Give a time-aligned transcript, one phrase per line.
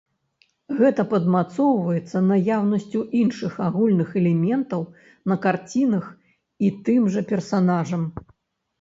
[0.77, 4.81] Гэта падмацоўваецца наяўнасцю іншых агульных элементаў
[5.35, 6.05] на карцінах
[6.67, 8.13] і тым жа персанажам.